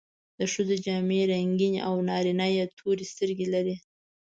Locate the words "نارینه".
2.09-2.47